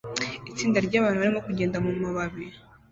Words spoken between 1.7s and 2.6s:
mumababi